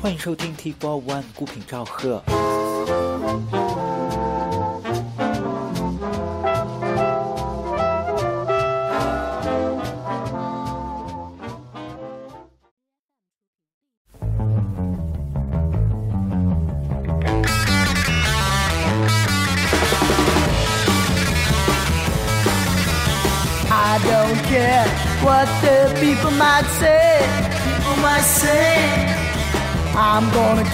[0.00, 2.22] 欢迎收听 T 波 One 孤品赵贺。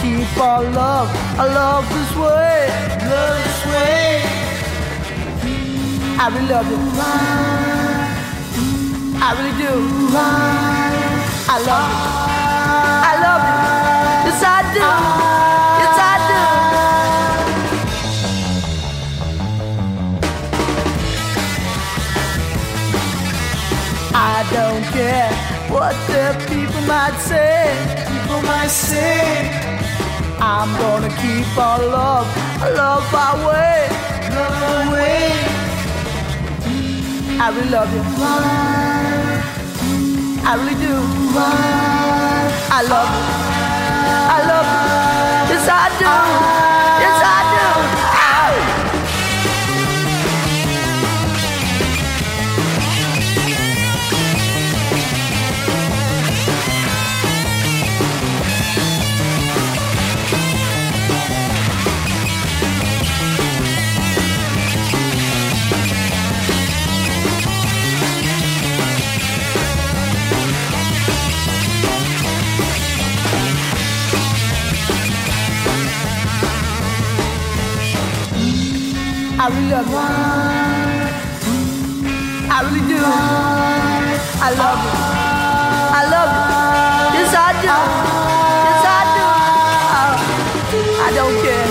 [0.02, 2.66] Keep our love, our love this way,
[3.08, 4.22] love this way.
[6.18, 6.78] I really love you.
[9.22, 9.74] I really do.
[11.54, 12.02] I love you.
[13.10, 13.56] I love you.
[14.26, 14.86] Yes, I do.
[15.82, 16.42] Yes, I do.
[24.14, 25.32] I don't care
[25.70, 27.70] what the people might say.
[28.10, 29.61] People might say.
[30.62, 32.26] I'm gonna keep our love,
[32.76, 33.88] love our way,
[34.30, 35.32] love our way.
[37.40, 38.02] I really love you.
[40.46, 40.94] I really do.
[42.70, 43.26] I love you.
[44.34, 45.56] I love you.
[45.56, 46.71] Yes, I do.
[79.42, 79.98] I really love you.
[82.46, 83.02] I really do.
[84.38, 84.94] I love you.
[85.98, 86.46] I love you.
[87.18, 87.74] Yes, I do.
[87.74, 89.26] Yes, I do.
[90.94, 91.66] I don't care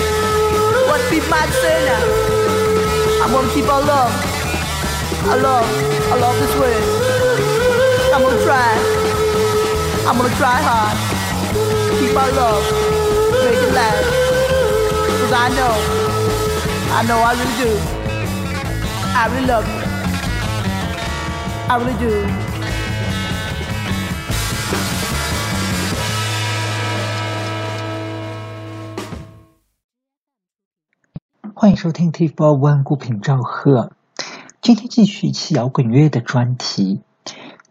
[0.84, 3.24] what people might say now.
[3.24, 4.12] I'm gonna keep our love.
[5.32, 5.64] I love,
[6.12, 6.76] I love this way.
[8.12, 8.68] I'm gonna try.
[10.04, 10.92] I'm gonna try hard.
[11.96, 12.68] Keep our love.
[13.40, 14.12] Make it last.
[15.24, 16.01] Cause I know.
[16.94, 17.70] I know I really do.
[19.16, 19.80] I really love you.
[21.70, 22.28] I really do.
[31.54, 33.92] 欢迎收听 T Four One 孤品赵贺。
[34.60, 37.00] 今天继续一期摇滚乐的专题。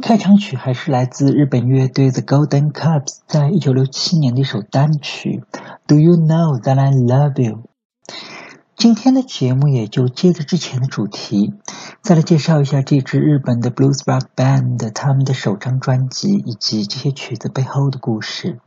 [0.01, 5.43] 开场曲还是来自日本乐队 The Golden Cubs 在一九六七年的一首单曲
[5.85, 7.57] 《Do You Know That I Love You》。
[8.81, 11.53] 今天的节目也就接着之前的主题，
[12.01, 18.59] 再来介绍一下这支日本的 Blues Rock Band 他们的首张专辑以及这些曲子背后的故事。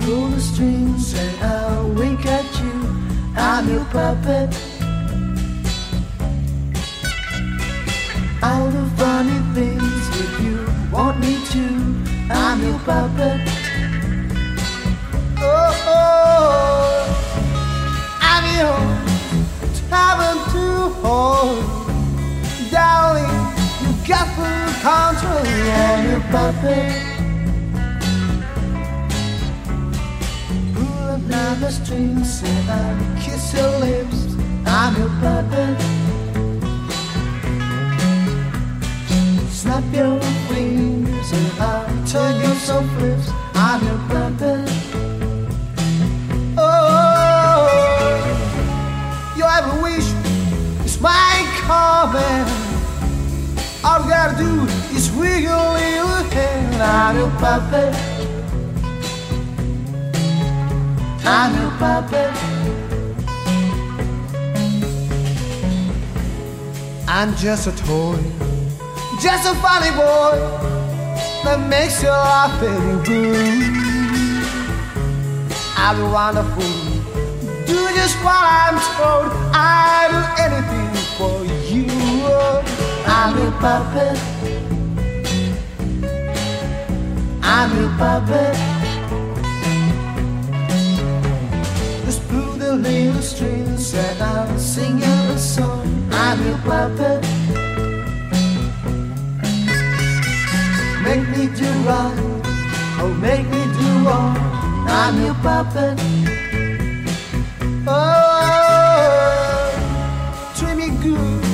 [0.00, 2.72] Pull the strings and I'll wink at you.
[3.36, 4.73] I'm your puppet.
[9.04, 10.56] Funny things if you
[10.90, 11.64] want me to.
[12.30, 13.38] I'm your puppet.
[15.38, 17.04] Oh, oh
[18.32, 20.66] I'm yours, having to
[21.02, 21.64] hold.
[22.72, 23.36] Darling,
[23.82, 25.44] you got full control.
[25.82, 26.92] I'm your puppet.
[30.74, 31.18] Pull
[31.62, 34.20] the strings and I'll kiss your lips.
[34.64, 36.03] I'm your puppet.
[39.64, 40.20] Snap your
[40.52, 43.30] fingers and I'll turn you some flips.
[43.54, 44.68] I'm your puppet.
[46.58, 47.64] Oh,
[49.38, 50.12] your every wish
[50.84, 52.50] is my command.
[53.82, 56.82] All you gotta do is wiggle your hand.
[56.82, 57.94] I'm your puppet.
[61.24, 62.32] I'm your puppet.
[67.08, 68.18] I'm just a toy,
[69.24, 70.36] just a funny boy
[71.44, 73.72] that makes you laugh and good.
[75.78, 76.72] I'll be wonderful,
[77.64, 79.32] do just what I'm told.
[79.54, 81.36] I'll do anything for
[81.72, 81.88] you.
[83.06, 84.18] I'm your puppet.
[87.42, 88.54] I'm your puppet.
[92.04, 96.08] Just pull the little strings and I'll sing you a song.
[96.12, 97.43] I'm your puppet.
[101.14, 102.42] Make me do right,
[102.98, 104.36] oh make me do wrong.
[104.88, 105.96] I'm your puppet.
[107.86, 108.10] Oh,
[110.56, 111.44] treat me good.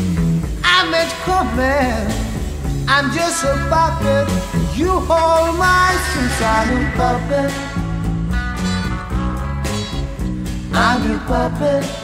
[0.65, 2.11] I'm a command.
[2.89, 4.29] I'm just a puppet.
[4.79, 6.41] You hold my strings.
[6.41, 7.53] I'm your puppet.
[10.73, 12.00] I'm your puppet.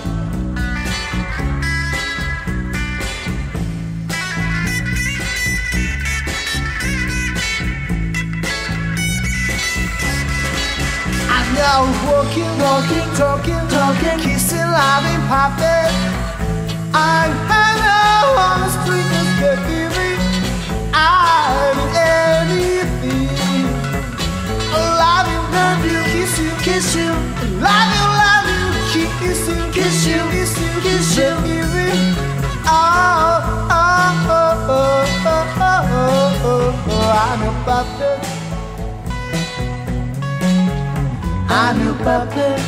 [11.56, 15.90] Now walking, walking, talking, talking, kissing, loving, puppet.
[16.94, 19.08] I'm hanging on the street,
[19.40, 20.10] just baby.
[20.92, 23.66] I'm anything.
[25.00, 27.10] Love you, love you, kiss you, kiss you.
[27.64, 31.88] Love you, love you, kiss you, kiss you, kiss you, kiss you, baby.
[32.68, 32.68] Oh,
[33.70, 38.45] oh, oh, oh, oh, oh, oh, oh, I'm your puppet.
[41.68, 42.60] I'm your puppet.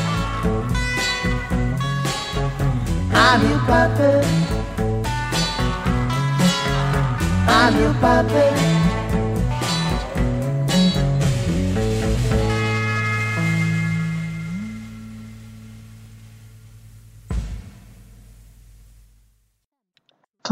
[3.15, 4.25] I'm your puppet.
[7.47, 8.75] I'm your puppet.“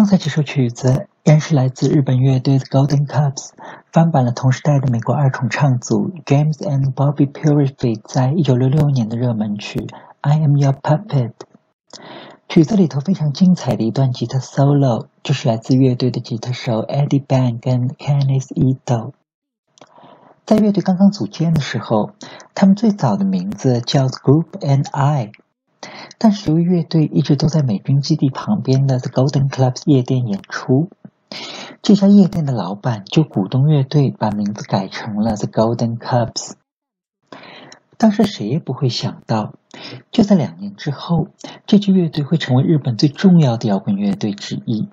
[0.07, 3.49] 刚才这首曲子依然是来自日本乐队 Golden Cubs
[3.91, 9.81] 翻版了同时代的美国二重唱组 James and Bobby Purify 在一九六六年的热门曲
[10.21, 11.33] 《I Am Your Puppet》。
[12.49, 19.11] 曲子里头非常精彩的一段吉他 solo，就是来自乐队的吉他手 Eddie Bang 跟 Kenneth Ito。
[20.45, 22.13] 在乐队刚刚组建的时候，
[22.55, 25.33] 他们最早的名字叫 Group and I，
[26.19, 30.89] 但是由于乐队一直都在美军基地旁边的 The Golden Clubs 夜店演出，
[31.83, 36.53] 这家夜店的老板就鼓动乐队把名字改成了 The Golden Clubs。
[37.99, 39.55] 当时谁也不会想到，
[40.11, 41.29] 就在两年之后，
[41.67, 44.89] 这支乐队会成为日本最重要的摇滚乐队之一。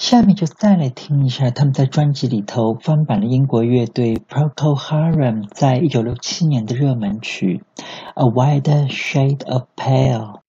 [0.00, 7.62] 下面就再来听一下他们在专辑里头翻版的英国乐队 Proco Harum 在一九六七年的热门曲
[8.14, 10.40] 《A Wider Shade of Pale》。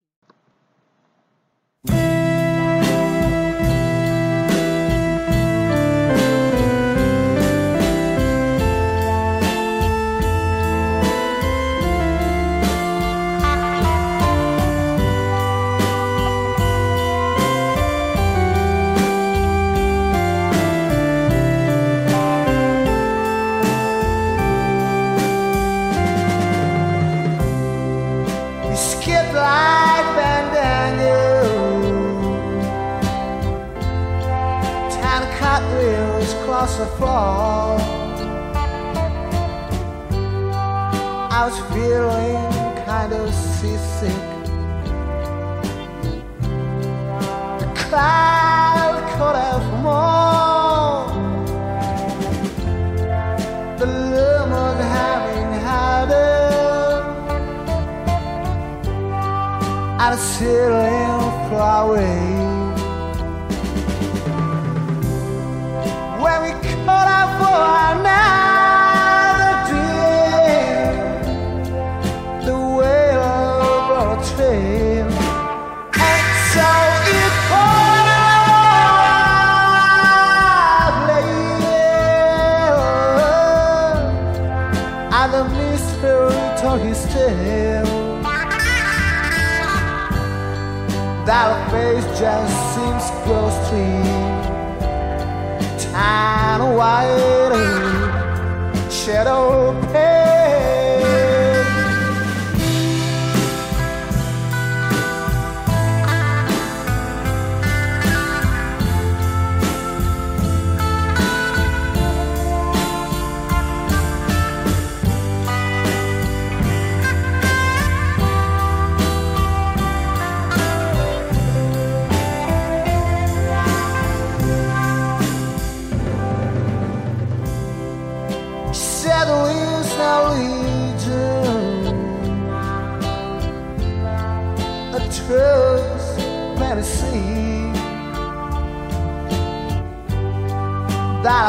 [36.81, 37.77] The floor.
[41.37, 42.41] I was feeling
[42.85, 44.23] kind of seasick.
[47.61, 51.05] The cloud could have more.
[53.79, 56.39] The loom was having harder.
[60.03, 62.30] and sailing far away.
[91.69, 93.93] Face just seems ghostly,
[95.77, 97.61] tan white,
[98.89, 99.60] shadow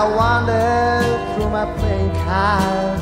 [0.03, 2.99] I wandered through my playing card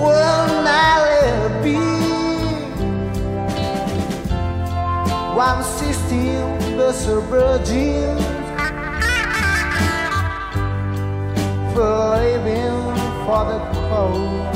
[0.00, 0.62] Will
[1.18, 1.80] it be?
[5.34, 6.46] One sixteen
[6.76, 8.16] vessel virgin
[11.74, 12.78] for living
[13.26, 13.58] for the
[13.88, 14.46] cold.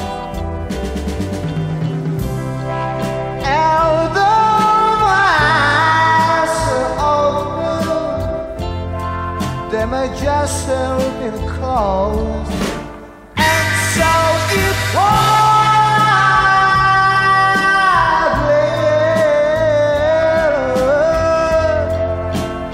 [3.43, 4.12] And
[10.03, 12.51] they just have been closed.
[13.37, 14.11] And so
[14.65, 15.23] it was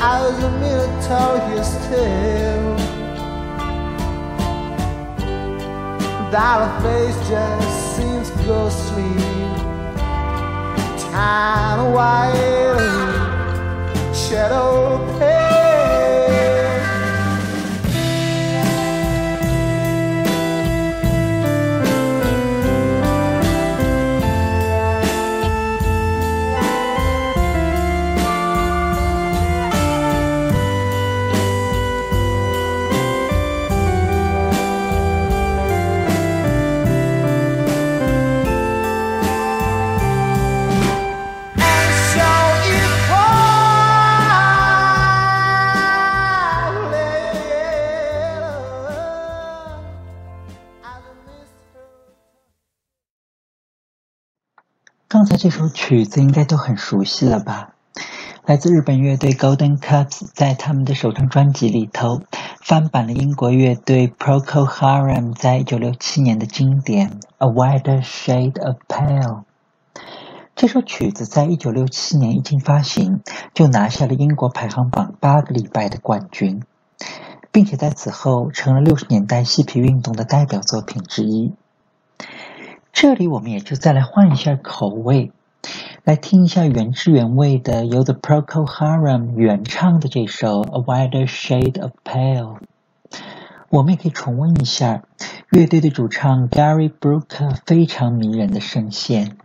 [0.01, 2.77] as minute told his tale.
[6.31, 9.17] That face just seems ghostly,
[11.13, 12.39] time white,
[14.15, 15.38] shadow pale.
[55.49, 57.71] 这首曲子应该都很熟悉了吧？
[58.45, 62.21] 来自日本乐队 Golden Cups 在他们的首张专辑里头
[62.61, 69.23] 翻版了英国乐队 Procol Harum 在1967年的经典《A Wider Shade of Pale》。
[70.55, 73.23] 这首曲子在1967年一经发行，
[73.55, 76.63] 就拿下了英国排行榜八个礼拜的冠军，
[77.51, 81.55] 并且在此后成了60年代嬉皮运动的代表作品之一。
[82.93, 85.31] 这里我们也就再来换一下口味，
[86.05, 92.59] 来听一下原汁原味的由 The Procol Harum 原唱的这首《A Wider Shade of Pale》。
[93.71, 95.03] 我们也可以重温一下
[95.51, 99.37] 乐队的主唱 Gary Brooker 非常迷人的声线。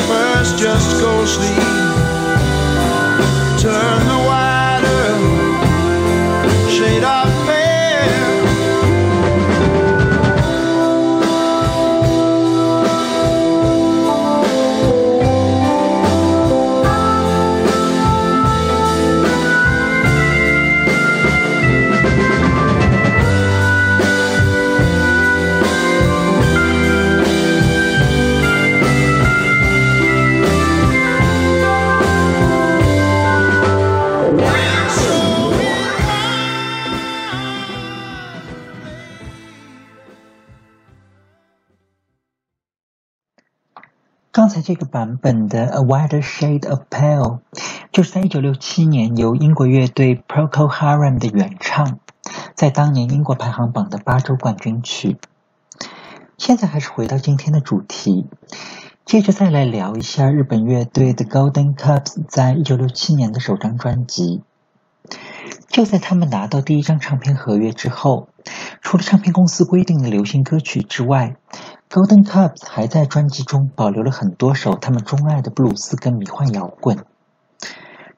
[0.00, 1.81] first, just go sleep.
[44.92, 47.38] 版本的《A Wider Shade of Pale》
[47.90, 51.98] 就是在1967年由英国乐队 p r o c o Harum 的原唱，
[52.54, 55.16] 在当年英国排行榜的八周冠军曲。
[56.36, 58.26] 现在还是回到今天的主题，
[59.06, 64.42] 接着再来聊一下日本乐队 The Golden Cubs 在1967年的首张专辑。
[65.68, 68.28] 就在他们拿到第一张唱片合约之后，
[68.82, 71.36] 除了唱片公司规定的流行歌曲之外
[71.92, 77.04] ，Golden Cubs 还在专辑中保留了很多首他们钟爱的布鲁斯跟迷幻摇滚。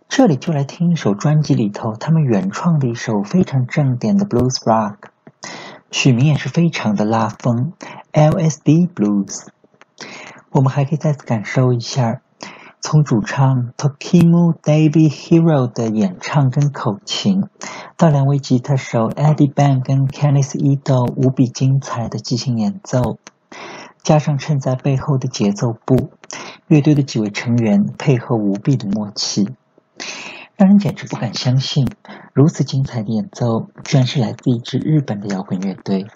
[0.09, 4.99] 这里就来听一首专辑里头他们原创的一首非常正点的 blues rock，
[5.91, 7.73] 曲名也是非常的拉风
[8.13, 9.49] ，LSD Blues。
[10.53, 12.21] 我们还可以再次感受一下。
[12.81, 17.43] 从主唱 Tokimu Davy Hero 的演唱跟口琴，
[17.97, 23.17] 到两位吉他手 Eddie Bang 跟 Kenneth Ito 无比精彩的即兴演奏，
[24.03, 26.13] 加上衬在背后的节奏部，
[26.67, 29.49] 乐队的几位成员配合无比的默契，
[30.57, 31.89] 让人简直不敢相信，
[32.33, 36.07] 如此精彩的演奏居然是来自一支日本的摇滚乐队。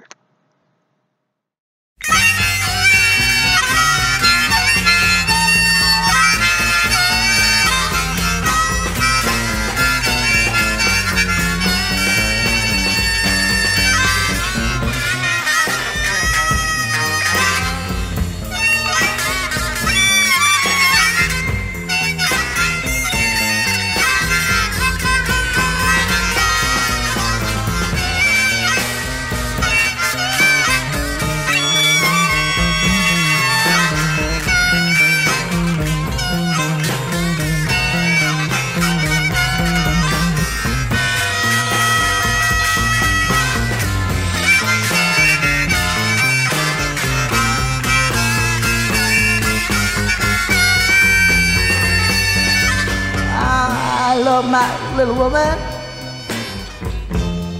[55.29, 55.59] Woman.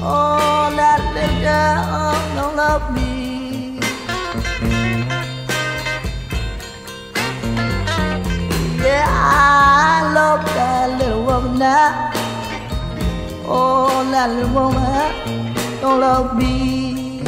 [0.01, 3.79] Oh, that little girl don't love me.
[8.83, 12.11] Yeah, I love that little woman now.
[13.45, 15.53] Oh, that little woman
[15.83, 17.23] don't love me.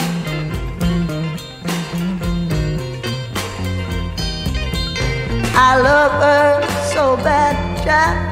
[5.53, 6.63] I love her
[6.95, 8.30] so bad,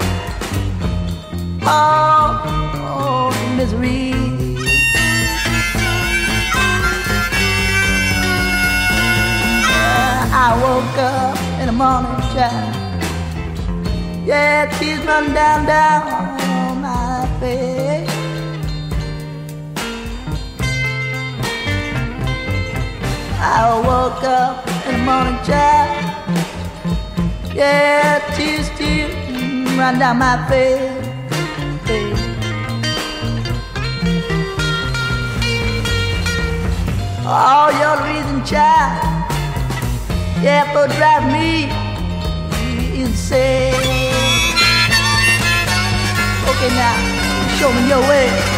[1.70, 2.42] Oh,
[2.96, 4.12] oh, misery.
[9.68, 12.74] Yeah, I woke up in the morning, child.
[14.26, 18.08] Yeah, tears run down, down my face.
[23.40, 25.92] I woke up in the morning, child.
[27.54, 29.12] Yeah, tears, tears
[29.76, 30.97] run down my face.
[37.30, 39.00] Oh, you're the reason, child.
[40.42, 41.64] Yeah, for drive me
[43.00, 43.72] insane.
[46.44, 46.96] Okay, now
[47.56, 48.57] show me your way.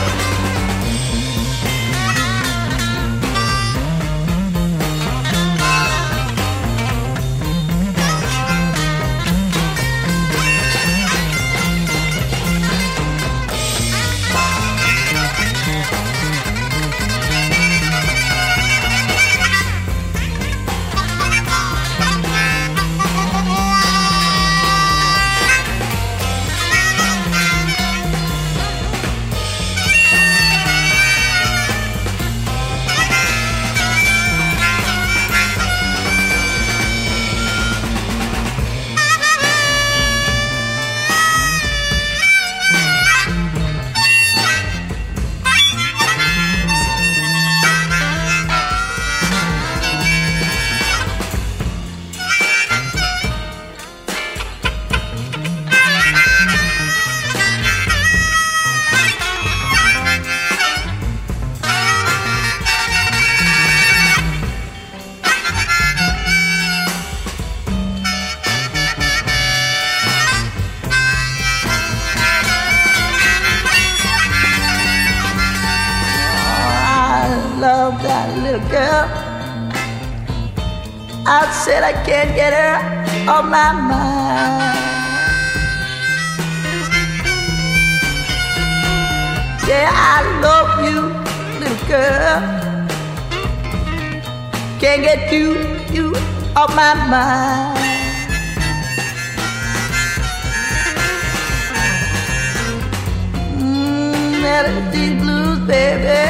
[104.51, 106.23] Melody blues, baby.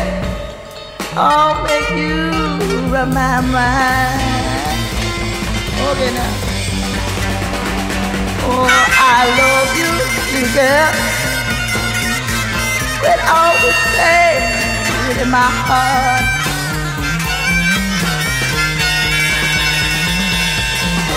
[1.16, 2.16] I'll make you
[2.92, 4.20] run my mind.
[5.88, 6.34] Okay now.
[8.46, 8.66] Oh,
[9.16, 10.92] I love you, little girl.
[13.04, 14.40] With all the pain
[15.22, 16.26] in my heart.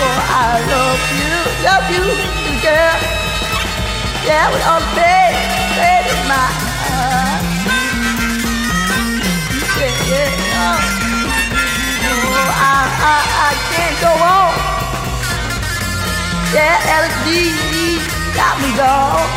[0.02, 1.34] Oh, I love you,
[1.68, 2.98] love you, little girl.
[4.28, 5.32] Yeah, with all the pain,
[5.78, 6.63] pain in my heart.
[13.03, 14.55] I, I, I can't go on.
[16.55, 17.27] Yeah, LSD
[18.39, 19.27] got me gone.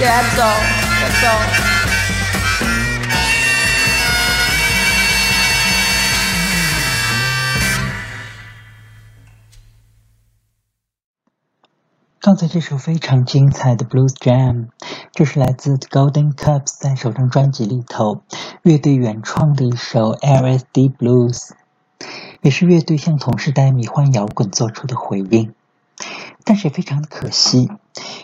[0.00, 0.62] Yeah, that's all.
[1.02, 1.68] That's all.
[12.20, 14.68] 刚才这首非常精彩的 Blues Jam，
[15.12, 18.22] 这是来自 Golden Cups 在首张专辑里头
[18.62, 21.50] 乐队原创的一首 LSD Blues，
[22.43, 25.55] 也是乐队向同时代迷幻摇滚做出的回应。
[26.43, 27.69] 但是也非常的可惜，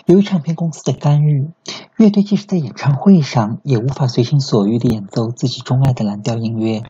[0.06, 1.50] 由于唱片公司的干预，
[1.96, 6.84] 乐队即使在演唱会上也无法随心所欲地演奏自己钟爱的蓝调音乐，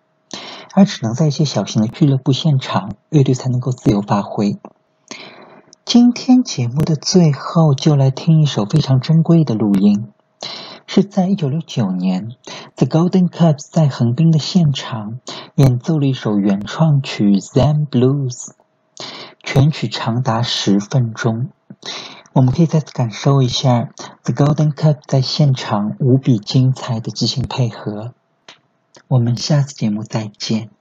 [0.73, 4.57] 而只能在一些小型的俱乐部现场，乐队才能够自由发挥。
[5.85, 10.07] 今天节目的最后，就来听一首非常珍贵的录音，
[10.91, 12.31] 是在一九六九年
[12.75, 15.19] ，The Golden Cubs 在横滨的现场
[15.53, 18.33] 演奏了一首原创曲《Zen Blues》，
[19.43, 21.51] 全曲长达十分钟。
[22.33, 23.91] 我们可以再次感受一下
[24.23, 28.15] The Golden Cubs 在现场无比精彩的即兴配合。
[29.07, 30.71] 我们下次节目再见。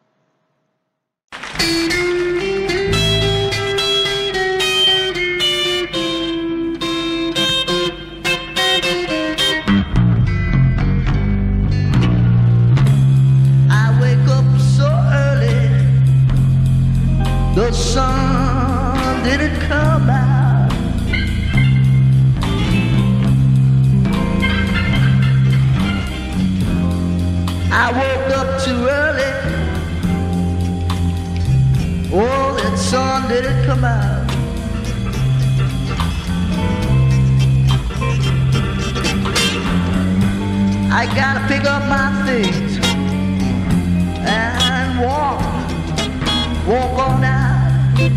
[17.69, 20.73] The sun didn't come out.
[27.71, 29.33] I woke up too early.
[32.11, 34.31] Oh, that sun didn't come out.
[40.91, 42.79] I gotta pick up my things
[44.27, 45.43] and walk,
[46.67, 47.48] walk on out.
[47.99, 48.13] Take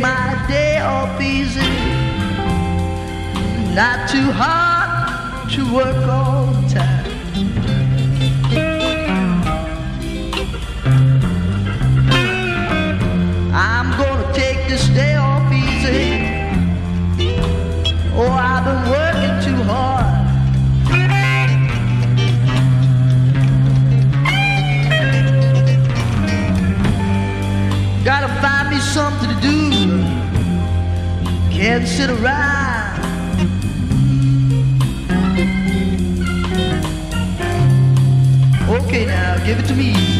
[0.00, 1.60] my day off easy,
[3.72, 7.09] not too hard to work all the time.
[29.40, 29.70] Do.
[31.50, 33.00] Can't sit around.
[38.68, 40.19] Okay, now give it to me.